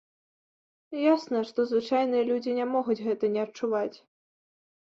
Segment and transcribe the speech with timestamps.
[1.13, 3.97] Ясна, што звычайныя людзі не могуць гэта не адчуваць.